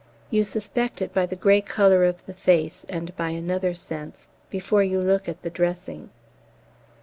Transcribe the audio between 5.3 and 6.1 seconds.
the dressing.